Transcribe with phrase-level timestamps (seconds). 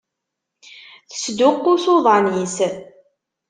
[1.09, 2.57] Tesduqqus uḍan-is.